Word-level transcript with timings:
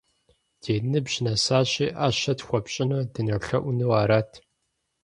Ди 0.61 0.75
ныбжь 0.91 1.17
нэсащи, 1.23 1.87
ӏэщэ 1.97 2.33
тхуэпщӏыну 2.37 3.01
дынолъэӏуну 3.13 3.91
арат. 4.01 4.31